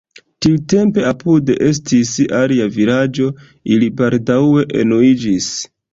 [0.43, 3.29] Tiutempe apude estis alia vilaĝo,
[3.77, 5.53] ili baldaŭe unuiĝis.